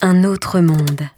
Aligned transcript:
Un 0.00 0.24
autre 0.24 0.60
monde. 0.60 1.08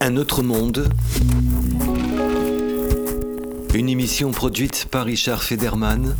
Un 0.00 0.16
autre 0.16 0.42
monde. 0.42 0.88
Une 3.74 3.88
émission 3.88 4.30
produite 4.30 4.86
par 4.90 5.06
Richard 5.06 5.42
Federman. 5.42 6.14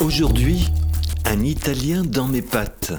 Aujourd'hui, 0.00 0.68
un 1.28 1.42
Italien 1.42 2.04
dans 2.04 2.28
mes 2.28 2.42
pattes. 2.42 2.92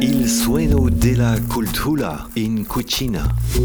Il 0.00 0.28
sueno 0.28 0.88
della 0.90 1.34
cultura 1.48 2.28
in 2.34 2.64
cucina. 2.66 3.26
C'est 3.50 3.60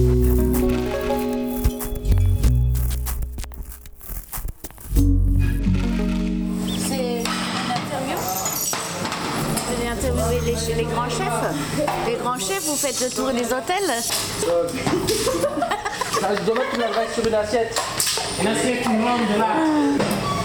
une 7.13 7.23
interview 7.69 8.17
Vous 9.53 9.73
allez 9.73 9.87
interviewer 9.87 10.39
les, 10.45 10.75
les 10.75 10.85
grands 10.85 11.09
chefs? 11.09 11.43
Les 12.07 12.15
grands 12.15 12.39
chefs, 12.39 12.65
vous 12.65 12.75
faites 12.75 12.99
le 13.01 13.09
tour 13.15 13.31
des 13.31 13.53
hôtels? 13.53 13.93
Ah, 16.23 16.33
je 16.35 16.43
dois 16.45 16.55
mettre 16.55 16.75
une 16.75 16.83
adresse 16.83 17.13
sur 17.13 17.27
une 17.27 17.35
assiette. 17.35 17.79
Une 18.41 18.47
assiette, 18.47 18.85
une 18.85 18.97
de 18.97 19.39
là. 19.39 20.36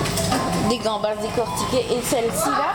Des 0.68 0.78
gambas 0.78 1.14
décortiquées 1.20 1.86
et 1.94 2.00
celle-ci 2.02 2.48
là 2.48 2.74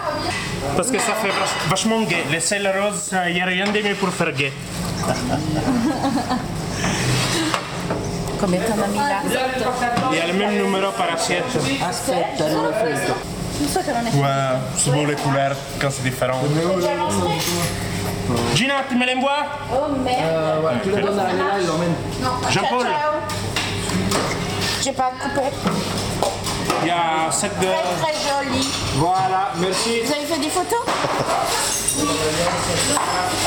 Parce 0.75 0.89
que 0.91 0.99
ça 0.99 1.13
fait 1.13 1.29
vach- 1.29 1.69
vachement 1.69 2.01
gay. 2.01 2.23
Les 2.31 2.39
sel 2.39 2.67
rose, 2.67 3.11
il 3.27 3.33
n'y 3.35 3.41
a 3.41 3.45
rien 3.45 3.65
de 3.65 3.79
mieux 3.81 3.95
pour 3.95 4.09
faire 4.09 4.31
gay. 4.31 4.51
Combien 8.39 8.59
t'en 8.61 8.83
as 8.83 8.87
mis 8.87 8.97
là 8.99 9.21
Il 10.11 10.17
y 10.17 10.21
a 10.21 10.27
le 10.27 10.33
même 10.33 10.51
numéro 10.63 10.91
par 10.91 11.11
assiette. 11.13 11.43
Non 11.55 11.61
qu'on 13.81 14.05
est 14.05 14.21
Ouais, 14.21 14.57
souvent 14.77 15.05
les 15.05 15.15
couleurs 15.15 15.55
quand 15.81 15.89
c'est 15.89 16.03
différent. 16.03 16.39
Gina, 18.53 18.73
tu 18.89 18.95
me 18.95 19.05
l'envoies 19.05 19.31
Oh 19.73 19.87
merde 20.03 20.19
Euh, 20.29 20.69
tu 20.83 20.89
le 20.89 21.01
donnes 21.01 21.19
à 21.19 21.23
il 21.59 21.65
l'emmène. 21.65 21.95
Jean-Paul. 22.49 22.85
J'ai 24.83 24.91
pas 24.91 25.11
coupé. 25.19 25.41
Il 26.83 26.87
y 26.87 26.91
a 26.91 27.31
7 27.31 27.59
de... 27.59 27.65
Très 27.65 27.73
très 27.73 28.13
joli. 28.13 28.67
Voilà, 28.95 29.51
merci. 29.57 30.01
Vous 30.05 30.11
avez 30.13 30.25
fait 30.25 30.39
des 30.39 30.49
photos 30.49 30.79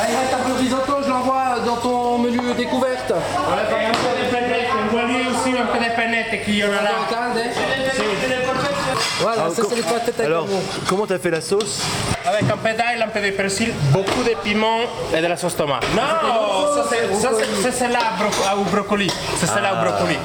Allez, 0.02 0.16
reste 0.16 0.34
un 0.34 0.38
peu 0.48 0.52
de 0.54 0.58
risotto, 0.58 0.92
je 1.04 1.08
l'envoie 1.08 1.60
dans 1.64 1.76
ton 1.76 2.18
menu 2.18 2.38
découverte. 2.56 3.12
Un 3.12 3.92
peu 3.92 4.24
de 4.24 4.30
pennette, 4.30 4.68
envoie-lui 4.88 5.16
aussi 5.28 5.56
un 5.56 5.66
peu 5.66 5.78
de 5.84 5.90
pennette 5.94 6.44
qu'il 6.44 6.56
y 6.56 6.64
en 6.64 6.68
a 6.68 6.82
là. 6.82 6.90
Calde. 7.08 7.44
Voilà, 9.20 9.50
ça 9.50 9.62
c'est 9.68 9.74
les 9.76 9.82
patates 9.82 10.20
Alors, 10.20 10.46
comment 10.88 11.06
t'as 11.06 11.18
fait 11.18 11.30
la 11.30 11.40
sauce 11.42 11.80
Avec 12.26 12.42
un 12.50 12.56
peu 12.56 12.70
d'ail, 12.72 13.02
un 13.02 13.08
peu 13.08 13.20
de 13.20 13.30
persil, 13.30 13.72
beaucoup 13.92 14.22
de 14.22 14.34
piment 14.42 14.80
et 15.14 15.20
de 15.20 15.26
la 15.26 15.36
sauce 15.36 15.54
tomate. 15.56 15.84
Non, 15.94 16.02
ça 16.74 16.84
c'est- 16.90 17.20
ça, 17.20 17.28
c'est- 17.38 17.62
c'est 17.62 17.72
celle-là 17.72 18.00
au 18.58 18.64
brocoli. 18.64 19.10
C'est 19.38 19.46
celle-là 19.46 19.74
au 19.74 19.84
brocoli. 19.84 20.16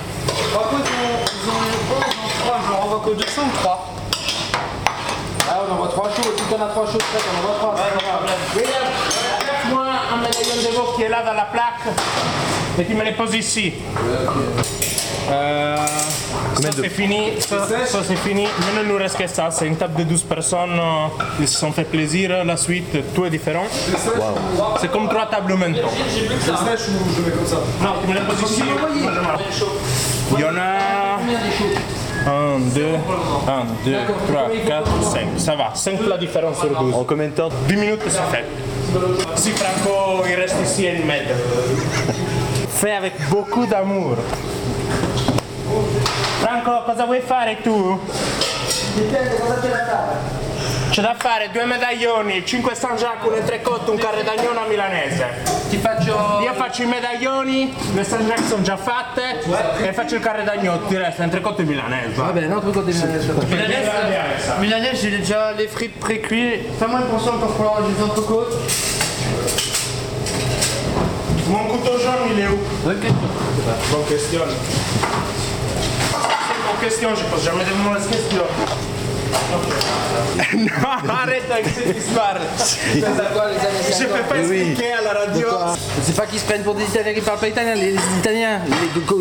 Par 0.54 0.64
contre, 0.70 0.84
ils 0.86 1.06
ont, 1.06 1.20
ils 1.44 1.50
ont 1.50 2.04
ils 2.48 2.72
ont 2.72 2.85
envoie 2.96 3.14
que 3.14 3.18
deux 3.20 3.28
chauds 3.28 3.42
ou 3.42 3.58
trois 3.58 3.94
Ah, 5.50 5.62
on 5.70 5.74
envoie 5.74 5.88
trois 5.90 6.10
chauds, 6.10 6.34
si 6.38 6.44
t'en 6.44 6.64
as 6.64 6.70
trois 6.70 6.86
chauds 6.86 6.98
prêts, 6.98 7.24
on 7.34 7.40
envoie 7.44 7.56
trois. 7.60 7.76
c'est 7.78 7.94
pas 7.96 8.06
grave. 8.06 8.38
William, 8.56 9.74
moi 9.74 9.86
un 10.14 10.18
médaillon 10.18 10.70
de 10.70 10.76
veau 10.76 10.94
qui 10.96 11.04
est 11.04 11.10
là 11.10 11.24
dans 11.24 11.34
la 11.34 11.46
plaque 11.46 11.96
et 12.78 12.86
tu 12.86 12.94
me 12.94 13.04
les 13.04 13.14
poses 13.14 13.34
ici. 13.36 13.74
Euh, 15.32 15.78
ça 16.62 16.70
c'est 16.76 16.90
fini, 16.90 17.32
ça, 17.40 17.68
ça, 17.86 18.00
c'est 18.06 18.16
fini. 18.18 18.44
Mais 18.60 18.66
il 18.74 18.88
ne 18.88 18.94
nous 18.94 18.98
reste 18.98 19.18
que 19.18 19.28
ça, 19.28 19.50
c'est 19.50 19.66
une 19.66 19.78
table 19.78 19.96
de 19.96 20.04
12 20.04 20.24
personnes, 20.24 20.80
ils 21.40 21.48
se 21.48 21.58
sont 21.58 21.72
fait 21.72 21.86
plaisir, 21.86 22.44
la 22.46 22.58
suite, 22.58 23.14
tout 23.16 23.26
est 23.26 23.30
différent. 23.30 23.66
C'est 24.80 24.92
comme 24.92 25.08
trois 25.10 25.26
tables 25.28 25.56
maintenant. 25.56 25.88
Non, 27.82 27.94
tu 28.02 28.08
me 28.08 28.14
les 28.14 28.22
poses 28.22 28.52
ici. 28.52 28.62
je. 29.52 29.66
Il 30.38 30.42
y 30.42 30.44
en 30.44 30.58
a 30.58 31.95
1, 32.26 32.60
2, 32.74 32.86
1, 33.48 33.66
2, 33.86 33.96
3, 34.28 34.50
4, 34.68 35.04
5. 35.04 35.28
Ça 35.38 35.56
va, 35.56 35.72
5 35.74 36.00
plats 36.00 36.18
différents 36.18 36.54
sur 36.54 36.70
12. 36.70 36.94
En 36.96 37.04
combien 37.04 37.28
de 37.28 37.34
temps 37.34 37.50
10 37.68 37.76
minutes 37.76 38.02
c'est 38.08 38.36
fait. 38.36 38.46
Si 39.36 39.52
Franco 39.52 40.24
il 40.28 40.36
reste 40.36 40.56
ici 40.64 40.86
et 40.86 40.96
il 41.00 41.06
m'aide. 41.06 41.36
Fait 42.70 42.94
avec 42.94 43.14
beaucoup 43.30 43.66
d'amour. 43.66 44.16
Franco, 46.42 46.84
cosa 46.86 47.06
vuoi 47.06 47.22
fare 47.22 47.58
tu? 47.64 47.72
C'è 48.70 49.10
da 49.12 49.86
fare? 49.86 50.45
Due 51.52 51.66
medaglioni, 51.66 52.46
5 52.46 52.74
San 52.74 52.96
Giacomo, 52.96 53.34
un 53.34 53.38
entrecotto, 53.40 53.92
un 53.92 53.98
carre 53.98 54.24
d'agnone 54.24 54.60
a 54.60 54.66
milanese. 54.66 55.44
Ti 55.70 55.76
faccio. 55.78 56.40
Io 56.42 56.54
faccio 56.54 56.84
i 56.84 56.86
medaglioni, 56.86 57.76
le 57.94 58.04
San 58.06 58.26
Giacomo 58.26 58.48
sono 58.48 58.62
già 58.62 58.78
fatte 58.78 59.42
e 59.82 59.92
faccio 59.92 60.16
il 60.16 60.22
carre 60.22 60.46
d'agnone, 60.46 60.88
ti 60.88 60.96
resta 60.96 61.24
entrecotto 61.24 61.64
e 61.64 61.66
milanese. 61.66 62.22
Ah 62.22 62.32
ben, 62.32 62.50
un 62.50 62.56
autre 62.56 62.72
côté 62.72 62.94
milanese. 62.94 63.34
Milanais, 64.60 64.96
j'ai 64.96 65.10
déjà 65.10 65.52
les 65.52 65.68
frites 65.68 66.00
pré-cuites. 66.00 66.78
Fais-moi 66.80 67.02
une 67.02 67.08
portion 67.08 67.40
pour 67.40 67.66
avoir 67.66 67.82
des 67.82 68.02
entrecôtes. 68.02 68.54
Mon 71.48 71.66
couteau 71.68 72.00
jaune 72.00 72.32
il 72.32 72.40
est 72.40 72.48
où 72.48 72.58
Bonne 72.86 73.00
question. 73.00 73.28
Bonne 73.92 74.06
question. 74.08 74.42
C'est 76.48 76.56
une 76.56 76.64
bonne 76.64 76.82
question, 76.82 77.10
je 77.16 77.24
pose 77.26 77.44
jamais 77.44 77.66
de 77.66 77.74
mauvaises 77.84 78.08
questions. 78.08 78.95
Non, 80.58 81.10
arrête 81.10 81.50
avec 81.52 81.68
cette 81.68 81.98
histoire. 81.98 82.38
C'est 82.58 83.02
quoi 83.02 83.50
les 83.50 83.60
années 83.60 83.86
Je 83.88 83.94
50 83.94 84.18
peux 84.18 84.24
pas 84.30 84.38
expliquer 84.40 84.94
à 84.94 85.02
la 85.02 85.14
radio. 85.14 85.48
C'est 86.06 86.16
pas 86.16 86.28
qu'ils 86.28 86.38
se 86.40 86.46
prennent 86.46 86.62
pour 86.62 86.76
des 86.76 86.84
Italiens 86.84 87.14
qui 87.14 87.22
parlent 87.22 87.40
pas 87.40 87.48
italien. 87.48 87.74
Les, 87.74 87.96
Italiens 88.20 88.60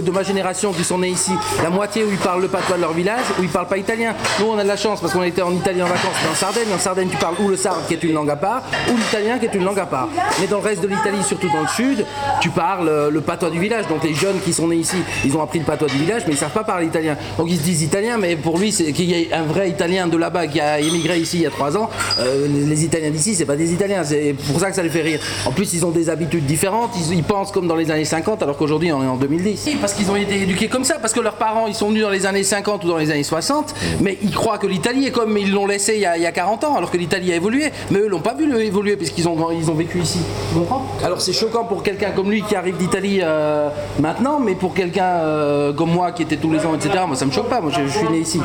de, 0.02 0.10
ma 0.10 0.22
génération 0.22 0.70
qui 0.70 0.84
sont 0.84 0.98
nés 0.98 1.08
ici, 1.08 1.32
la 1.62 1.70
moitié 1.70 2.04
où 2.04 2.10
ils 2.10 2.18
parlent 2.18 2.42
le 2.42 2.48
patois 2.48 2.76
de 2.76 2.82
leur 2.82 2.92
village, 2.92 3.24
où 3.38 3.42
ils 3.42 3.48
parlent 3.48 3.68
pas 3.68 3.78
italien. 3.78 4.14
Nous, 4.38 4.46
on 4.46 4.58
a 4.58 4.62
de 4.62 4.68
la 4.68 4.76
chance 4.76 5.00
parce 5.00 5.14
qu'on 5.14 5.22
était 5.22 5.40
en 5.40 5.52
Italie 5.52 5.82
en 5.82 5.86
vacances, 5.86 6.12
mais 6.22 6.30
en 6.30 6.34
Sardaigne. 6.34 6.68
En 6.74 6.78
Sardaigne, 6.78 7.08
tu 7.08 7.16
parles 7.16 7.36
ou 7.40 7.48
le 7.48 7.56
sarde 7.56 7.86
qui 7.88 7.94
est 7.94 8.02
une 8.02 8.12
langue 8.12 8.28
à 8.28 8.36
part, 8.36 8.64
ou 8.90 8.96
l'italien 8.98 9.38
qui 9.38 9.46
est 9.46 9.54
une 9.54 9.64
langue 9.64 9.78
à 9.78 9.86
part. 9.86 10.10
Mais 10.38 10.46
dans 10.46 10.58
le 10.58 10.62
reste 10.62 10.82
de 10.82 10.88
l'Italie, 10.88 11.22
surtout 11.26 11.48
dans 11.48 11.62
le 11.62 11.68
sud, 11.68 12.04
tu 12.42 12.50
parles 12.50 12.88
euh, 12.90 13.10
le 13.10 13.22
patois 13.22 13.48
du 13.48 13.58
village. 13.58 13.88
Donc 13.88 14.04
les 14.04 14.12
jeunes 14.12 14.38
qui 14.44 14.52
sont 14.52 14.68
nés 14.68 14.76
ici, 14.76 14.98
ils 15.24 15.34
ont 15.34 15.42
appris 15.42 15.60
le 15.60 15.64
patois 15.64 15.88
du 15.88 15.96
village, 15.96 16.24
mais 16.26 16.34
ils 16.34 16.38
savent 16.38 16.50
pas 16.50 16.64
parler 16.64 16.86
italien. 16.86 17.16
Donc 17.38 17.46
ils 17.48 17.56
se 17.56 17.62
disent 17.62 17.82
italien, 17.82 18.18
mais 18.18 18.36
pour 18.36 18.58
lui, 18.58 18.72
c'est 18.72 18.92
qu'il 18.92 19.06
y 19.06 19.14
ait 19.14 19.32
un 19.32 19.44
vrai 19.44 19.70
Italien 19.70 20.06
de 20.06 20.18
là-bas 20.18 20.48
qui 20.48 20.60
a 20.60 20.80
émigré 20.80 21.18
ici 21.18 21.38
il 21.38 21.42
y 21.44 21.46
a 21.46 21.50
trois 21.50 21.78
ans. 21.78 21.88
euh, 22.20 22.46
les, 22.46 22.66
les 22.66 22.84
Italiens 22.84 23.10
d'ici, 23.10 23.34
c'est 23.34 23.46
pas 23.46 23.56
des 23.56 23.72
Italiens. 23.72 24.04
C'est 24.04 24.36
pour 24.52 24.60
ça 24.60 24.68
que 24.68 24.76
ça 24.76 24.82
les 24.82 24.90
fait 24.90 25.00
rire. 25.00 25.20
En 25.46 25.50
plus, 25.50 25.72
ils 25.72 25.86
ont 25.86 25.90
des 25.90 26.10
habitudes 26.10 26.44
différentes. 26.44 26.73
Ils, 26.96 27.16
ils 27.16 27.22
pensent 27.24 27.52
comme 27.52 27.66
dans 27.66 27.76
les 27.76 27.90
années 27.90 28.04
50, 28.04 28.42
alors 28.42 28.56
qu'aujourd'hui, 28.56 28.92
on 28.92 29.02
est 29.02 29.06
en 29.06 29.16
2010. 29.16 29.62
Oui, 29.66 29.76
parce 29.80 29.92
qu'ils 29.94 30.10
ont 30.10 30.16
été 30.16 30.42
éduqués 30.42 30.68
comme 30.68 30.84
ça, 30.84 30.96
parce 31.00 31.12
que 31.12 31.20
leurs 31.20 31.34
parents, 31.36 31.66
ils 31.66 31.74
sont 31.74 31.88
venus 31.88 32.02
dans 32.02 32.10
les 32.10 32.26
années 32.26 32.42
50 32.42 32.84
ou 32.84 32.88
dans 32.88 32.96
les 32.96 33.10
années 33.10 33.22
60, 33.22 33.74
mais 34.00 34.18
ils 34.22 34.34
croient 34.34 34.58
que 34.58 34.66
l'Italie 34.66 35.06
est 35.06 35.10
comme 35.10 35.36
ils 35.38 35.52
l'ont 35.52 35.66
laissé 35.66 35.94
il 35.94 36.00
y, 36.00 36.06
a, 36.06 36.16
il 36.16 36.22
y 36.22 36.26
a 36.26 36.32
40 36.32 36.64
ans, 36.64 36.76
alors 36.76 36.90
que 36.90 36.96
l'Italie 36.96 37.32
a 37.32 37.36
évolué. 37.36 37.70
Mais 37.90 37.98
eux 38.00 38.08
l'ont 38.08 38.20
pas 38.20 38.34
vu 38.34 38.44
évoluer, 38.60 38.96
puisqu'ils 38.96 39.28
ont, 39.28 39.50
ils 39.52 39.70
ont 39.70 39.74
vécu 39.74 40.00
ici. 40.00 40.20
Tu 40.52 40.58
comprends? 40.58 40.84
Alors 41.04 41.20
c'est 41.20 41.32
choquant 41.32 41.64
pour 41.64 41.82
quelqu'un 41.82 42.10
comme 42.10 42.30
lui 42.30 42.42
qui 42.42 42.56
arrive 42.56 42.76
d'Italie 42.76 43.20
euh, 43.22 43.68
maintenant, 44.00 44.40
mais 44.40 44.54
pour 44.54 44.74
quelqu'un 44.74 45.04
euh, 45.04 45.72
comme 45.72 45.90
moi 45.90 46.12
qui 46.12 46.22
était 46.22 46.36
tous 46.36 46.50
les 46.52 46.64
ans, 46.66 46.74
etc., 46.74 47.04
moi 47.06 47.16
ça 47.16 47.26
me 47.26 47.32
choque 47.32 47.48
pas. 47.48 47.60
Moi 47.60 47.70
je, 47.74 47.86
je 47.86 47.98
suis 47.98 48.08
né 48.08 48.18
ici. 48.18 48.40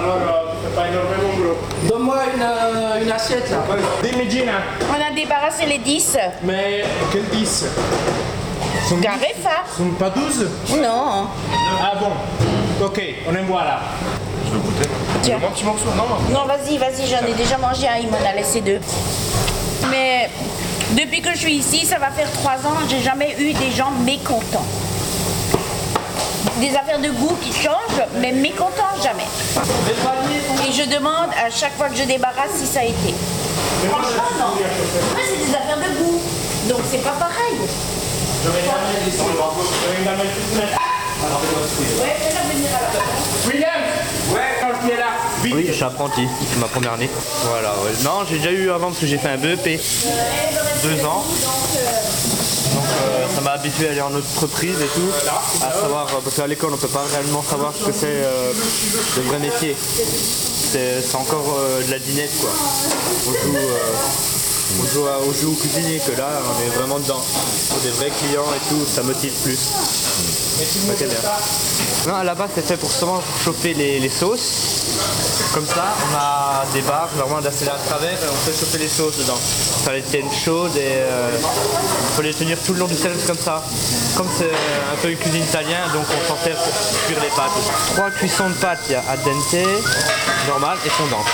Donne-moi 1.88 2.18
une, 2.36 2.42
euh, 2.42 3.04
une 3.04 3.12
assiette 3.12 3.50
là. 3.52 3.58
Dis-moi 4.04 4.24
Gina, 4.30 4.52
On 4.90 4.94
a 5.12 5.16
débarrassé 5.16 5.66
les 5.66 5.78
10. 5.78 6.18
mais 6.44 6.84
quel 7.12 7.24
10 7.30 7.66
Carefa 9.02 9.64
Sont 9.78 9.90
pas 10.00 10.10
12 10.10 10.48
Non. 10.82 11.28
Ah 11.82 11.94
bon 12.00 12.86
Ok, 12.86 13.02
on 13.28 13.36
en 13.36 13.44
voit 13.46 13.64
là. 13.64 13.80
Tiens. 15.22 15.38
Un 15.38 15.52
petit 15.52 15.64
morceau, 15.64 15.86
non 15.96 16.34
Non, 16.34 16.46
vas-y, 16.46 16.78
vas-y, 16.78 17.06
j'en 17.08 17.26
ai 17.28 17.34
déjà 17.34 17.58
mangé 17.58 17.88
un, 17.88 17.98
il 18.02 18.10
m'en 18.10 18.18
a 18.18 18.34
laissé 18.36 18.62
deux. 18.62 18.80
Mais 19.92 20.30
depuis 21.00 21.22
que 21.22 21.32
je 21.34 21.38
suis 21.38 21.54
ici, 21.54 21.86
ça 21.86 22.00
va 22.00 22.10
faire 22.10 22.30
trois 22.32 22.56
ans, 22.70 22.76
j'ai 22.90 23.00
jamais 23.02 23.36
eu 23.40 23.54
des 23.54 23.72
gens 23.72 23.92
mécontents. 24.06 24.66
Des 26.60 26.76
affaires 26.76 27.00
de 27.00 27.10
goût 27.12 27.38
qui 27.42 27.54
changent, 27.54 28.04
mais 28.20 28.32
mécontents 28.34 28.96
jamais. 29.02 29.28
Et 30.68 30.72
je 30.74 30.90
demande 30.90 31.30
à 31.46 31.50
chaque 31.50 31.76
fois 31.78 31.88
que 31.88 31.96
je 31.96 32.04
débarrasse 32.04 32.52
si 32.60 32.66
ça 32.66 32.82
a 32.82 32.84
été. 32.84 33.14
Franchement, 33.90 34.24
non. 34.38 34.54
Après, 35.12 35.24
c'est 35.30 35.38
des 35.48 35.56
affaires 35.56 35.78
de 35.78 36.04
goût. 36.04 36.20
Donc, 36.68 36.80
c'est 36.92 36.98
pas 37.04 37.12
pareil. 37.12 37.56
Je 38.44 38.50
vais 38.50 38.62
l'amener 38.68 39.08
ici. 39.08 39.18
Je 40.54 40.60
vais. 40.60 40.64
Ouais, 41.20 42.16
fais-la 42.20 42.42
venir 42.54 42.70
à 42.70 42.82
la 42.82 43.50
William 43.52 43.82
Ouais, 44.34 44.40
quand 44.62 44.86
tu 44.86 44.94
es 44.94 44.98
là, 44.98 45.12
Oui, 45.44 45.66
je 45.68 45.74
suis 45.74 45.84
apprenti, 45.84 46.28
c'est 46.52 46.60
ma 46.60 46.68
première 46.68 46.94
année. 46.94 47.10
Voilà, 47.44 47.74
ouais. 47.84 47.92
Non, 48.04 48.26
j'ai 48.30 48.38
déjà 48.38 48.52
eu 48.52 48.70
avant 48.70 48.88
parce 48.88 49.00
que 49.00 49.06
j'ai 49.08 49.18
fait 49.18 49.30
un 49.30 49.38
BEP. 49.38 49.80
Deux 50.84 51.06
ans. 51.06 51.24
Euh, 53.02 53.26
ça 53.34 53.42
m'a 53.42 53.52
habitué 53.52 53.88
à 53.88 53.92
aller 53.92 54.02
en 54.02 54.14
entreprise 54.16 54.76
et 54.82 54.88
tout, 54.94 55.10
à 55.66 55.72
savoir, 55.72 56.08
euh, 56.08 56.20
parce 56.24 56.36
qu'à 56.36 56.48
l'école 56.48 56.74
on 56.74 56.78
peut 56.78 56.88
pas 56.88 57.06
réellement 57.12 57.44
savoir 57.44 57.74
ce 57.80 57.86
que 57.86 57.92
c'est 57.94 58.08
euh, 58.08 58.52
le 59.18 59.22
vrai 59.24 59.40
métier. 59.40 59.76
C'est 60.72 61.16
encore 61.16 61.58
de 61.86 61.92
la 61.92 62.00
dinette 62.00 62.32
quoi. 62.42 62.50
On 63.28 63.32
joue, 63.32 63.58
on 64.82 64.86
joue, 64.94 65.06
à- 65.08 65.20
on 65.28 65.34
joue 65.34 65.52
au 65.54 65.56
cuisinier 65.56 66.00
que 66.00 66.12
là 66.18 66.28
on 66.46 66.64
est 66.66 66.76
vraiment 66.78 67.00
dedans. 67.00 67.22
Pour 67.70 67.80
des 67.80 67.90
vrais 67.90 68.12
clients 68.12 68.46
et 68.56 68.70
tout, 68.70 68.82
ça 68.94 69.02
motive 69.04 69.34
plus. 69.44 69.58
Bien. 71.08 71.08
Non, 72.08 72.16
à 72.16 72.24
la 72.24 72.36
base, 72.36 72.50
c'est 72.56 72.66
fait 72.66 72.78
pour 72.78 72.90
pour 72.92 73.24
chauffer 73.44 73.74
les, 73.74 74.00
les 74.00 74.10
sauces. 74.10 74.79
Comme 75.54 75.66
ça, 75.66 75.96
on 76.12 76.16
a 76.16 76.64
des 76.74 76.82
barres 76.82 77.10
vraiment 77.16 77.42
d'assez 77.42 77.68
à 77.68 77.78
travers 77.88 78.12
et 78.12 78.28
on 78.32 78.36
fait 78.36 78.58
chauffer 78.58 78.78
les 78.78 78.88
sauces 78.88 79.18
dedans. 79.18 79.38
Ça 79.84 79.94
les 79.94 80.02
tienne 80.02 80.30
chaudes 80.32 80.76
et 80.78 81.02
il 81.02 82.16
faut 82.16 82.22
les 82.22 82.34
tenir 82.34 82.58
tout 82.66 82.74
le 82.74 82.80
long 82.80 82.88
du 82.88 82.96
service 82.96 83.26
comme 83.26 83.38
ça. 83.38 83.64
Comme 84.16 84.28
c'est 84.38 84.46
un 84.46 84.96
peu 85.02 85.10
une 85.10 85.18
cuisine 85.18 85.44
italienne, 85.44 85.90
donc 85.94 86.06
on 86.08 86.28
s'en 86.28 86.38
sert 86.44 86.56
pour 86.56 86.74
cuire 87.08 87.20
les 87.22 87.30
pâtes. 87.30 87.52
Trois 87.94 88.12
cuissons 88.12 88.50
de 88.50 88.54
pâtes, 88.56 88.82
il 88.88 88.92
y 88.92 88.96
a 88.96 89.04
al 89.10 89.20
dente, 89.24 89.84
normal 90.48 90.78
et 90.86 90.90
fondante. 90.90 91.26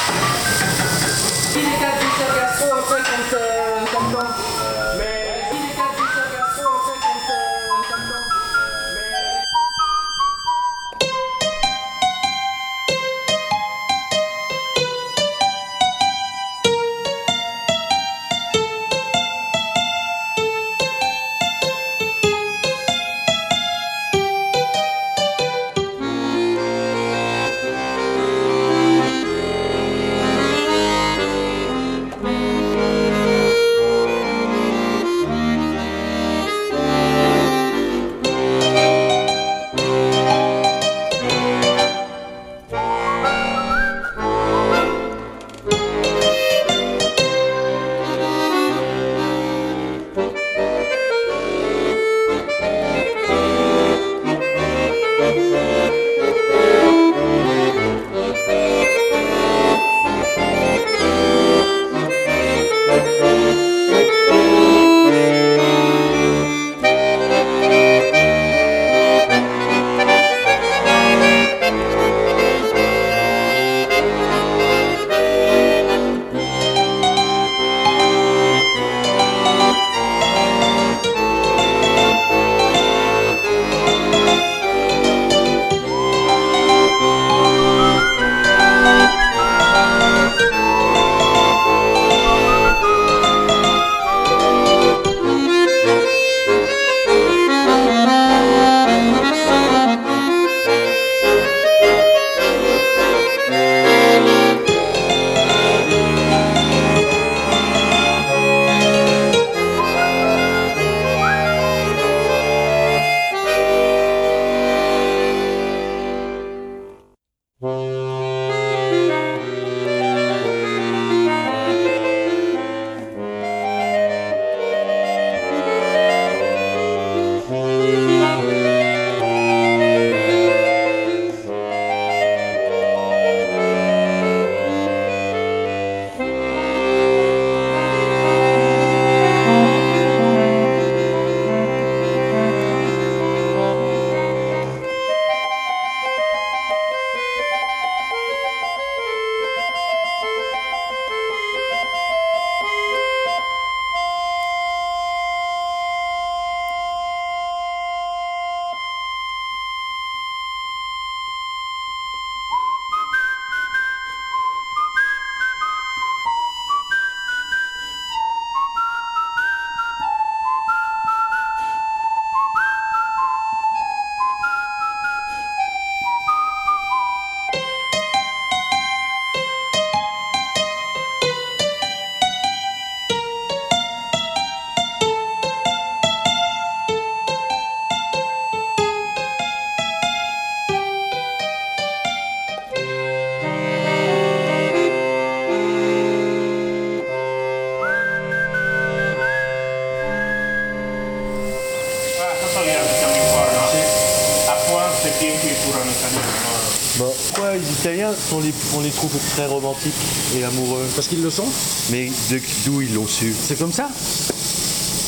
Pourquoi 207.55 207.57
les 207.57 207.79
Italiens, 207.79 208.11
on 208.33 208.39
les, 208.39 208.53
on 208.75 208.81
les 208.81 208.89
trouve 208.89 209.11
très 209.35 209.45
romantiques 209.45 209.93
et 210.37 210.43
amoureux 210.43 210.85
Parce 210.95 211.07
qu'ils 211.07 211.21
le 211.21 211.29
sont. 211.29 211.45
Mais 211.91 212.09
de- 212.29 212.41
d'où 212.65 212.81
ils 212.81 212.93
l'ont 212.93 213.07
su? 213.07 213.33
C'est 213.47 213.57
comme 213.57 213.71
ça. 213.71 213.89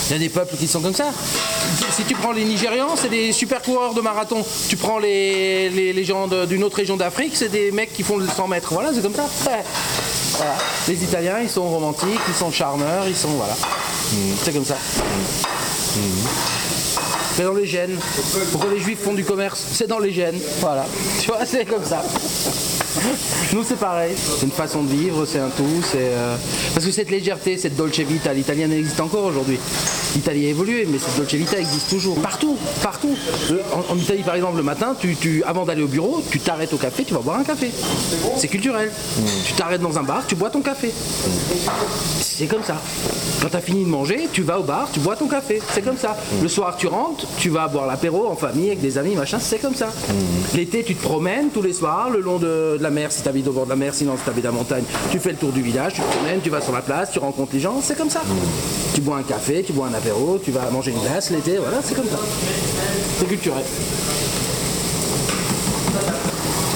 Il 0.10 0.13
y 0.13 0.16
a 0.16 0.20
des 0.20 0.30
peuples 0.30 0.56
qui 0.56 0.68
sont 0.68 0.80
comme 0.80 0.94
ça. 0.94 1.12
Si 1.92 2.04
tu 2.04 2.16
prends 2.16 2.32
les 2.32 2.46
Nigérians, 2.46 2.96
c'est 2.96 3.10
des 3.10 3.34
super 3.34 3.62
coureurs 3.62 3.94
de 3.94 4.00
marathon. 4.00 4.46
Tu 4.70 4.77
prends 4.77 5.00
les, 5.00 5.70
les, 5.70 5.92
les 5.92 6.04
gens 6.06 6.27
d'une 6.46 6.63
autre 6.63 6.77
région 6.77 6.96
d'Afrique, 6.96 7.34
c'est 7.36 7.50
des 7.50 7.72
mecs 7.72 7.94
qui 7.94 8.04
font 8.04 8.16
le 8.18 8.25
100 8.27 8.48
mètres. 8.48 8.74
Voilà, 8.74 8.92
c'est 8.94 9.01
comme 9.01 9.16
ça. 9.16 9.24
Ouais. 9.46 9.63
Voilà. 10.38 10.56
Les 10.88 11.04
Italiens, 11.04 11.39
ils 11.44 11.50
sont 11.50 11.68
romantiques, 11.68 12.08
ils 12.30 12.34
sont 12.36 12.51
charmeurs, 12.51 13.06
ils 13.08 13.16
sont. 13.18 13.30
Voilà. 13.30 13.56
C'est 14.44 14.54
comme 14.54 14.66
ça. 14.66 14.77
C'est 17.38 17.44
dans 17.44 17.53
les 17.53 17.67
gènes. 17.67 17.96
Pourquoi 18.51 18.72
les 18.72 18.79
juifs 18.79 19.03
font 19.03 19.13
du 19.13 19.24
commerce? 19.24 19.63
C'est 19.72 19.86
dans 19.86 20.00
les 20.00 20.12
gènes. 20.12 20.39
Voilà. 20.60 20.88
Tu 21.22 21.27
vois, 21.27 21.46
c'est 21.46 21.65
comme 21.65 21.86
ça. 21.86 22.01
Nous 23.54 23.64
c'est 23.64 23.78
pareil, 23.80 24.14
c'est 24.18 24.46
une 24.46 24.52
façon 24.52 24.84
de 24.84 24.90
vivre, 24.90 25.26
c'est 25.26 25.40
un 25.40 25.50
tout, 25.50 25.64
c'est 25.92 25.98
euh, 26.00 26.36
parce 26.74 26.86
que 26.86 26.92
cette 26.92 27.10
légèreté, 27.10 27.58
cette 27.58 27.76
dolce 27.76 27.98
vita, 28.00 28.34
l'italienne 28.34 28.72
existe 28.74 29.00
encore 29.00 29.24
aujourd'hui. 29.26 29.58
L'Italie 30.16 30.48
a 30.48 30.50
évolué, 30.50 30.88
mais 30.90 30.98
cette 31.00 31.16
dolce 31.18 31.34
vita 31.34 31.58
existe 31.60 31.90
toujours. 31.90 32.18
Partout, 32.20 32.58
partout. 32.84 33.16
En, 33.74 33.94
en 33.94 33.98
Italie 33.98 34.24
par 34.24 34.36
exemple, 34.36 34.58
le 34.58 34.64
matin, 34.64 34.96
tu, 35.00 35.16
tu- 35.16 35.44
avant 35.46 35.66
d'aller 35.66 35.82
au 35.84 35.88
bureau, 35.88 36.22
tu 36.32 36.40
t'arrêtes 36.40 36.74
au 36.74 36.78
café, 36.78 37.04
tu 37.04 37.14
vas 37.14 37.20
boire 37.22 37.40
un 37.40 37.44
café. 37.44 37.72
C'est 38.38 38.48
culturel. 38.48 38.92
Tu 39.46 39.54
t'arrêtes 39.54 39.82
dans 39.82 39.98
un 39.98 40.04
bar, 40.04 40.24
tu 40.28 40.36
bois 40.36 40.50
ton 40.50 40.62
café. 40.62 40.92
C'est 42.22 42.46
comme 42.48 42.64
ça. 42.64 42.80
Quand 43.42 43.50
tu 43.50 43.56
as 43.56 43.62
fini 43.62 43.84
de 43.84 43.90
manger, 43.90 44.28
tu 44.32 44.44
vas 44.44 44.60
au 44.60 44.64
bar, 44.64 44.90
tu 44.94 45.00
bois 45.00 45.16
ton 45.16 45.28
café. 45.28 45.62
C'est 45.74 45.82
comme 45.82 45.98
ça. 45.98 46.16
Le 46.42 46.48
soir, 46.48 46.76
tu 46.78 46.88
rentres, 46.88 47.26
tu 47.40 47.50
vas 47.50 47.68
boire 47.68 47.88
l'apéro 47.88 48.28
en 48.28 48.36
famille 48.36 48.68
avec 48.68 48.82
des 48.82 48.98
amis, 48.98 49.16
machin. 49.16 49.40
C'est 49.42 49.60
comme 49.60 49.76
ça. 49.76 49.92
L'été, 50.56 50.84
tu 50.84 50.96
te 50.96 51.02
promènes 51.02 51.50
tous 51.50 51.62
les 51.62 51.74
soirs 51.74 52.10
le 52.12 52.20
long 52.20 52.38
de, 52.38 52.78
de 52.78 52.84
la 52.84 52.90
mer 52.98 53.12
si 53.12 53.22
tu 53.22 53.30
habites 53.30 53.48
au 53.48 53.51
bord 53.51 53.66
de 53.66 53.70
la 53.70 53.75
mer, 53.75 53.94
sinon 53.94 54.18
si 54.18 54.24
tu 54.24 54.30
habites 54.30 54.46
à 54.46 54.48
la 54.50 54.54
montagne, 54.58 54.84
tu 55.12 55.20
fais 55.20 55.30
le 55.30 55.36
tour 55.38 55.51
du 55.51 55.62
village, 55.62 55.94
tu 55.94 56.01
te 56.01 56.08
promènes, 56.08 56.42
tu 56.42 56.50
vas 56.50 56.62
sur 56.62 56.72
la 56.74 56.82
place, 56.82 57.12
tu 57.12 57.20
rencontres 57.20 57.51
les 57.54 57.60
gens. 57.60 57.80
C'est 57.84 57.96
comme 57.98 58.10
ça. 58.10 58.22
Tu 58.96 59.01
bois 59.01 59.18
un 59.18 59.24
café, 59.24 59.63
tu 59.66 59.72
bois 59.74 59.88
un 59.88 59.94
apéro, 59.94 60.39
tu 60.44 60.51
vas 60.51 60.70
manger 60.72 60.92
une 60.92 61.00
glace 61.01 61.30
l'été. 61.30 61.58
Voilà, 61.58 61.77
c'est 61.84 61.94
comme 61.96 62.10
ça. 62.10 62.18
C'est 63.20 63.27
culturel. 63.27 63.63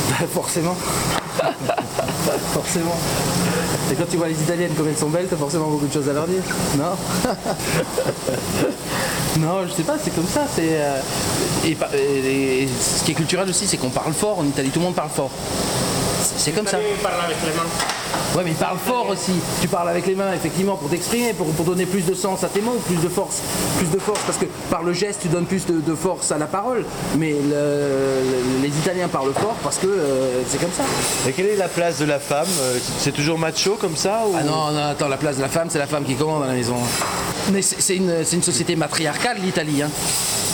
Bah, 0.09 0.27
forcément. 0.31 0.75
forcément. 2.53 2.95
Et 3.91 3.95
quand 3.95 4.05
tu 4.09 4.17
vois 4.17 4.27
les 4.27 4.39
Italiennes 4.39 4.73
comme 4.77 4.87
elles 4.87 4.97
sont 4.97 5.09
belles, 5.09 5.27
t'as 5.29 5.35
forcément 5.35 5.67
beaucoup 5.67 5.87
de 5.87 5.93
choses 5.93 6.07
à 6.07 6.13
leur 6.13 6.27
dire. 6.27 6.43
Non? 6.77 7.31
Non, 9.39 9.65
je 9.65 9.71
sais 9.73 9.83
pas, 9.83 9.95
c'est 10.03 10.13
comme 10.13 10.27
ça. 10.27 10.41
C'est 10.53 10.61
euh, 10.73 10.99
et- 11.65 11.77
et 12.63 12.67
ce 12.67 13.01
qui 13.03 13.11
est 13.11 13.15
culturel 13.15 13.49
aussi, 13.49 13.65
c'est 13.65 13.77
qu'on 13.77 13.89
parle 13.89 14.11
fort 14.13 14.39
en 14.39 14.43
Italie. 14.45 14.69
Tout 14.69 14.79
le 14.79 14.85
monde 14.85 14.93
parle 14.93 15.09
fort. 15.09 15.31
C'est- 16.45 16.51
comme 16.51 16.67
ça. 16.67 16.77
Ouais, 18.35 18.43
mais 18.45 18.51
il 18.51 18.55
parle 18.55 18.77
fort 18.85 19.07
aussi. 19.09 19.33
Tu 19.61 19.67
parles 19.67 19.89
avec 19.89 20.05
les 20.07 20.15
mains, 20.15 20.33
effectivement, 20.33 20.75
pour 20.77 20.89
t'exprimer, 20.89 21.33
pour, 21.33 21.47
pour 21.47 21.65
donner 21.65 21.85
plus 21.85 22.05
de 22.05 22.13
sens 22.13 22.43
à 22.43 22.47
tes 22.47 22.61
mots, 22.61 22.77
plus 22.87 22.95
de 22.95 23.09
force. 23.09 23.39
Plus 23.77 23.87
de 23.89 23.99
force, 23.99 24.21
parce 24.25 24.37
que 24.37 24.45
par 24.69 24.83
le 24.83 24.93
geste, 24.93 25.19
tu 25.21 25.27
donnes 25.27 25.45
plus 25.45 25.65
de, 25.65 25.79
de 25.81 25.95
force 25.95 26.31
à 26.31 26.37
la 26.37 26.45
parole. 26.45 26.85
Mais 27.17 27.31
le- 27.31 27.49
le- 27.49 28.61
les 28.61 28.69
Italiens 28.69 29.07
parlent 29.09 29.33
fort 29.33 29.55
parce 29.63 29.77
que 29.77 29.87
euh, 29.87 30.41
c'est 30.47 30.59
comme 30.61 30.71
ça. 30.71 30.83
Et 31.27 31.33
quelle 31.33 31.47
est 31.47 31.55
la 31.57 31.67
place 31.67 31.97
de 31.99 32.05
la 32.05 32.19
femme 32.19 32.47
Euh, 32.61 32.77
C'est 32.99 33.11
toujours 33.13 33.37
macho 33.37 33.75
comme 33.79 33.95
ça 33.97 34.21
ou... 34.27 34.33
Ah 34.37 34.43
non, 34.43 34.71
non, 34.71 34.83
attends, 34.91 35.07
la 35.09 35.17
place 35.17 35.37
de 35.37 35.41
la 35.41 35.49
femme, 35.49 35.67
c'est 35.69 35.79
la 35.79 35.87
femme 35.87 36.05
qui 36.05 36.15
commande 36.15 36.43
à 36.43 36.47
la 36.47 36.53
maison. 36.53 36.75
Mais 37.51 37.61
c'est 37.61 37.95
une, 37.97 38.23
c'est 38.23 38.35
une 38.37 38.43
société 38.43 38.75
matriarcale, 38.75 39.37
l'Italie. 39.43 39.81
hein. 39.81 39.89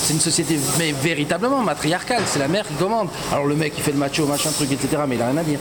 C'est 0.08 0.14
une 0.14 0.22
société, 0.22 0.58
mais 0.80 0.94
véritablement 0.94 1.62
matriarcale. 1.62 2.24
C'est 2.28 2.40
la 2.40 2.48
mère 2.48 2.66
qui 2.66 2.76
commande. 2.76 3.10
Alors 3.30 3.46
le 3.46 3.58
mec, 3.58 3.74
il 3.76 3.84
fait 3.84 3.92
le 3.92 3.98
macho, 3.98 4.26
machin, 4.26 4.52
truc, 4.52 4.72
etc. 4.72 5.04
Mais 5.06 5.16
il 5.16 5.22
a 5.22 5.28
rien 5.28 5.36
à 5.36 5.44
dire. 5.44 5.60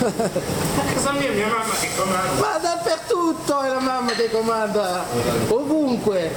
Ma 2.40 2.58
dappertutto 2.58 3.36
è 3.62 3.68
la 3.68 3.80
mamma 3.80 4.12
che 4.12 4.30
comanda, 4.30 5.04
ovunque. 5.48 6.30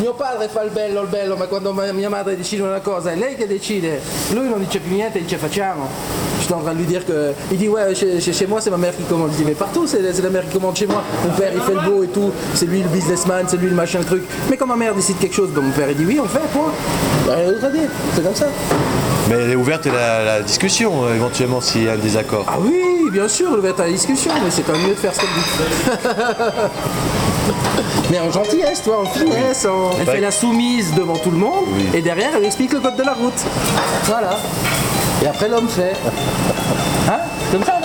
Mio 0.00 0.14
padre 0.14 0.48
fa 0.48 0.62
il 0.62 0.70
bello, 0.70 1.02
il 1.02 1.08
bello, 1.08 1.36
ma 1.36 1.46
quando 1.46 1.72
mia 1.72 2.08
madre 2.08 2.36
decide 2.36 2.62
una 2.62 2.80
cosa 2.80 3.12
è 3.12 3.16
lei 3.16 3.36
che 3.36 3.46
decide. 3.46 4.00
Lui 4.32 4.48
non 4.48 4.58
dice 4.60 4.78
più 4.78 4.94
niente, 4.94 5.20
dice 5.20 5.36
facciamo. 5.36 5.88
J'étais 6.40 6.54
en 6.54 6.60
train 6.62 6.72
de 6.74 6.78
lui 6.78 6.86
dire 6.86 7.04
que. 7.04 7.34
Il 7.50 7.58
dit 7.58 7.68
ouais, 7.68 7.94
chez, 7.94 8.20
chez- 8.20 8.46
moi 8.46 8.60
c'est 8.60 8.70
ma 8.70 8.76
mère 8.76 8.94
qui 8.96 9.02
commande. 9.04 9.32
Je 9.32 9.38
dis 9.38 9.44
mais 9.44 9.54
partout 9.54 9.86
c'est 9.86 10.00
c'est 10.12 10.22
la 10.22 10.30
mère 10.30 10.44
qui 10.44 10.52
commande 10.52 10.76
chez 10.76 10.86
moi. 10.86 11.02
Mon 11.24 11.34
père 11.34 11.52
il 11.54 11.60
fait 11.60 11.74
le 11.74 11.80
beau 11.90 12.02
et 12.02 12.08
tout, 12.08 12.30
c'est 12.54 12.66
lui 12.66 12.82
le 12.82 12.88
businessman, 12.88 13.44
c'est 13.48 13.56
lui 13.56 13.68
le 13.68 13.74
machin, 13.74 13.98
le 13.98 14.04
truc. 14.04 14.22
Mais 14.48 14.56
quand 14.56 14.66
ma 14.66 14.76
mère 14.76 14.94
décide 14.94 15.18
quelque 15.18 15.34
chose, 15.34 15.50
ben, 15.50 15.62
mon 15.62 15.72
père 15.72 15.90
il 15.90 15.96
dit 15.96 16.04
oui, 16.06 16.18
on 16.22 16.28
fait, 16.28 16.40
point. 16.52 16.72
Il 17.24 17.28
y 17.28 17.32
a 17.32 17.36
rien 17.36 17.52
d'autre 17.52 17.64
à 17.66 17.70
dire, 17.70 17.88
c'est 18.14 18.22
comme 18.22 18.34
ça. 18.34 18.46
Mais 19.28 19.36
elle 19.42 19.50
est 19.50 19.56
ouverte 19.56 19.86
à 19.88 19.92
la, 19.92 20.24
la 20.24 20.40
discussion, 20.42 21.04
euh, 21.04 21.14
éventuellement, 21.16 21.60
s'il 21.60 21.82
y 21.84 21.88
a 21.88 21.92
un 21.94 21.96
désaccord. 21.96 22.44
Ah 22.46 22.58
oui, 22.60 22.95
bien 23.10 23.28
sûr, 23.28 23.52
ouverte 23.52 23.80
à 23.80 23.84
la 23.86 23.92
discussion, 23.92 24.32
mais 24.42 24.50
c'est 24.50 24.62
quand 24.62 24.72
même 24.72 24.82
mieux 24.82 24.94
de 24.94 24.98
faire 24.98 25.14
ce 25.14 25.20
dit. 25.20 25.26
mais 28.10 28.20
en 28.20 28.30
gentillesse, 28.30 28.82
toi, 28.82 29.02
en 29.02 29.06
finesse, 29.06 29.66
en... 29.66 29.90
Elle 30.00 30.06
fait 30.06 30.20
la 30.20 30.30
soumise 30.30 30.94
devant 30.94 31.16
tout 31.16 31.30
le 31.30 31.38
monde, 31.38 31.64
et 31.94 32.02
derrière, 32.02 32.30
elle 32.36 32.44
explique 32.44 32.72
le 32.72 32.80
code 32.80 32.96
de 32.96 33.02
la 33.02 33.14
route. 33.14 33.40
Voilà. 34.04 34.36
Et 35.22 35.26
après, 35.26 35.48
l'homme 35.48 35.68
fait. 35.68 35.94
Hein? 37.08 37.20
Comme 37.52 37.64
ça, 37.64 37.75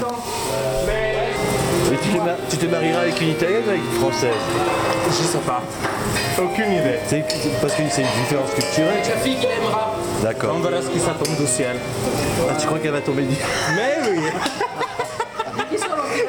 non 0.00 0.16
Mais 1.90 1.96
tu 2.02 2.08
te, 2.10 2.16
mar- 2.16 2.36
tu 2.50 2.56
te 2.56 2.66
marieras 2.66 3.00
avec 3.00 3.20
une 3.20 3.28
italienne 3.30 3.62
ou 3.66 3.70
avec 3.70 3.82
une 3.82 4.00
française? 4.00 4.34
Je 5.08 5.12
sais 5.24 5.38
pas. 5.38 5.62
Aucune 6.38 6.72
idée. 6.72 6.98
C'est 7.06 7.24
c'est- 7.30 7.60
parce 7.60 7.74
que 7.74 7.82
c'est 7.90 8.02
une 8.02 8.08
différence 8.24 8.50
culturelle. 8.54 9.02
La 9.08 9.16
fille 9.18 9.36
qui 9.36 9.46
l'aimera. 9.46 9.94
D'accord. 10.22 10.54
On 10.56 10.60
verra 10.60 10.82
ce 10.82 10.88
qui 10.88 10.98
ça 10.98 11.12
tombe 11.22 11.36
du 11.36 11.46
ciel. 11.46 11.76
Ah, 12.50 12.54
tu 12.58 12.66
crois 12.66 12.78
qu'elle 12.78 12.90
va 12.92 13.00
tomber 13.00 13.22
du... 13.22 13.36
Mais 13.76 13.98
oui 14.10 14.18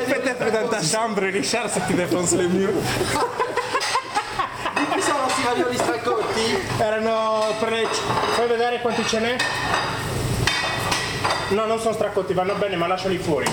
Peut-être 0.07 0.51
dans 0.51 0.67
ta 0.69 0.81
chambre, 0.83 1.21
Richard, 1.21 1.69
se 1.69 1.79
ti 1.87 1.93
défonce 1.93 2.33
le 2.35 2.47
mur. 2.47 2.69
Qui 4.93 5.01
sono 5.01 5.17
questi 5.25 5.41
ravioli 5.47 5.77
stracotti? 5.77 6.57
Erano 6.79 7.43
tre... 7.59 7.85
Fai 8.35 8.47
vedere 8.47 8.79
quanti 8.81 9.03
ce 9.07 9.17
n'è? 9.19 9.35
No, 11.49 11.65
non 11.65 11.79
sono 11.79 11.93
stracotti, 11.93 12.33
vanno 12.33 12.55
bene, 12.55 12.75
ma 12.75 12.87
lasciali 12.87 13.17
fuori. 13.17 13.45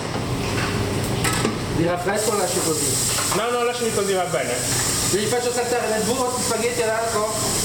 Li 1.76 1.86
raffresco 1.86 2.30
o 2.30 2.38
lascio 2.38 2.60
così? 2.60 3.36
No, 3.36 3.50
no, 3.50 3.64
lasciali 3.64 3.92
così, 3.92 4.12
va 4.14 4.24
bene. 4.24 4.54
Li 5.10 5.26
faccio 5.26 5.52
saltare 5.52 5.88
nel 5.88 6.02
burro 6.04 6.24
questi 6.24 6.42
spaghetti 6.42 6.82
adesso? 6.82 7.60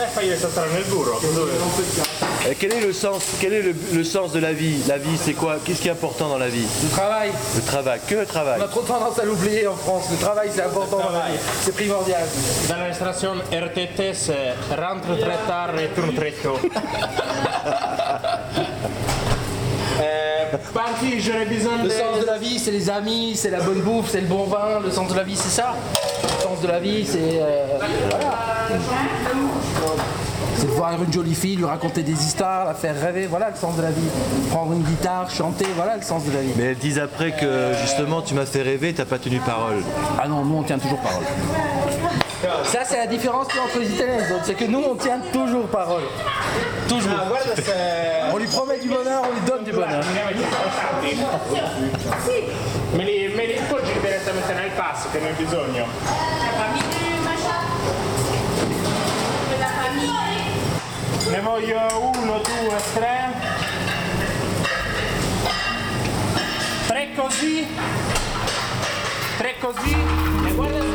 Eh, 0.00 0.06
fagli 0.12 0.36
saltare 0.36 0.70
nel 0.70 0.84
burro. 0.84 1.20
Euh, 2.46 2.54
quel 2.56 2.72
est 2.72 2.84
le 2.84 2.92
sens 2.92 3.24
Quel 3.40 3.52
est 3.52 3.62
le, 3.62 3.74
le 3.92 4.04
sens 4.04 4.30
de 4.30 4.38
la 4.38 4.52
vie? 4.52 4.80
La 4.86 4.96
vie, 4.96 5.16
c'est 5.16 5.32
quoi? 5.32 5.56
Qu'est-ce 5.64 5.82
qui 5.82 5.88
est 5.88 5.92
important 5.92 6.28
dans 6.28 6.38
la 6.38 6.48
vie? 6.48 6.66
Le 6.84 6.90
travail. 6.90 7.32
Le 7.56 7.62
travail. 7.62 8.00
Que 8.06 8.14
le 8.14 8.26
travail? 8.26 8.60
On 8.60 8.64
a 8.64 8.68
trop 8.68 8.82
tendance 8.82 9.18
à 9.18 9.24
l'oublier 9.24 9.66
en 9.66 9.74
France. 9.74 10.04
Le 10.12 10.18
travail, 10.18 10.50
c'est 10.54 10.62
important 10.62 10.98
dans 10.98 11.10
la 11.10 11.30
vie. 11.30 11.38
C'est 11.62 11.74
primordial. 11.74 12.22
Dall'estrazione 12.68 13.40
RTTS, 13.50 14.30
rentre 14.76 15.18
tre 15.18 15.36
tard 15.48 15.74
e 15.74 15.88
turn 15.92 16.14
tre 16.14 16.32
tôt. 16.40 16.60
Eh, 20.00 20.56
Parti, 20.72 21.20
j'aurais 21.20 21.44
besoin 21.46 21.78
Le 21.78 21.84
de... 21.84 21.90
sens 21.90 22.20
de 22.20 22.26
la 22.26 22.38
vie, 22.38 22.58
c'est 22.58 22.70
les 22.70 22.88
amis, 22.90 23.32
c'est 23.36 23.50
la 23.50 23.60
bonne 23.60 23.80
bouffe, 23.80 24.10
c'est 24.10 24.20
le 24.20 24.26
bon 24.26 24.44
vin. 24.44 24.80
Le 24.84 24.90
sens 24.90 25.10
de 25.10 25.16
la 25.16 25.22
vie, 25.24 25.36
c'est 25.36 25.48
ça. 25.48 25.74
Le 26.22 26.42
sens 26.42 26.60
de 26.62 26.68
la 26.68 26.78
vie, 26.78 27.04
c'est. 27.06 27.18
euh, 27.40 27.78
voilà. 28.10 28.34
C'est 30.56 30.66
de 30.66 30.72
voir 30.72 31.00
une 31.00 31.12
jolie 31.12 31.34
fille, 31.36 31.54
lui 31.56 31.64
raconter 31.64 32.02
des 32.02 32.12
histoires, 32.24 32.64
la 32.64 32.74
faire 32.74 33.00
rêver. 33.00 33.26
Voilà 33.28 33.50
le 33.50 33.56
sens 33.56 33.76
de 33.76 33.82
la 33.82 33.90
vie. 33.90 34.08
Prendre 34.50 34.72
une 34.72 34.82
guitare, 34.82 35.30
chanter, 35.30 35.66
voilà 35.76 35.96
le 35.96 36.02
sens 36.02 36.24
de 36.24 36.32
la 36.32 36.40
vie. 36.40 36.50
Mais 36.56 36.64
elles 36.64 36.78
disent 36.78 36.98
après 36.98 37.30
que 37.32 37.72
justement 37.80 38.22
tu 38.22 38.34
m'as 38.34 38.46
fait 38.46 38.62
rêver, 38.62 38.92
t'as 38.92 39.04
pas 39.04 39.18
tenu 39.18 39.38
parole. 39.38 39.82
Ah 40.20 40.26
non, 40.26 40.44
nous 40.44 40.56
on 40.58 40.62
tient 40.64 40.78
toujours 40.78 40.98
parole. 40.98 41.22
C'est 42.88 42.96
la 42.96 43.06
différence 43.06 43.48
entre 43.48 43.80
les 43.80 43.92
Italiens. 43.92 44.26
Donc, 44.30 44.40
c'est 44.44 44.54
que 44.54 44.64
nous 44.64 44.82
on 44.82 44.94
tient 44.94 45.20
toujours 45.30 45.66
parole. 45.66 46.04
Toujours. 46.88 47.10
Guarda 47.28 47.54
se... 47.54 48.32
On 48.32 48.38
lui 48.38 48.46
promet 48.46 48.78
du 48.78 48.88
bonheur, 48.88 49.24
on 49.28 49.34
lui 49.34 49.42
donne 49.46 49.62
du 49.62 49.72
bonheur. 49.72 50.02
Me 52.94 53.04
li, 53.04 53.28
me 53.28 53.46
li 53.46 53.58
appoggi 53.58 53.92
direttamente 54.00 54.54
nel 54.54 54.70
passo 54.70 55.08
che 55.12 55.20
ne 55.20 55.30
ho 55.30 55.34
bisogno. 55.36 55.84
Ne 61.30 61.40
voglio 61.40 61.78
uno, 62.16 62.38
due, 62.38 62.78
tre. 62.94 63.32
Tre 66.86 67.08
così. 67.14 67.66
Tre 69.36 69.54
così. 69.60 69.96
E 70.46 70.52
guarda 70.52 70.87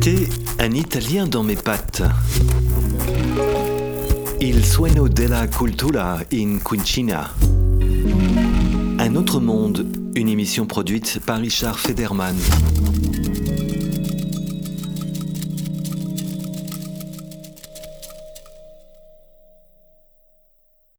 C'était 0.00 0.28
Un 0.60 0.70
Italien 0.74 1.26
dans 1.26 1.42
mes 1.42 1.56
pattes. 1.56 2.04
Il 4.40 4.64
sueno 4.64 5.08
della 5.08 5.48
cultura 5.48 6.22
in 6.32 6.60
cucina. 6.62 7.34
Un 8.98 9.16
autre 9.16 9.40
monde, 9.40 9.84
une 10.14 10.28
émission 10.28 10.66
produite 10.66 11.18
par 11.26 11.40
Richard 11.40 11.80
Federman. 11.80 12.36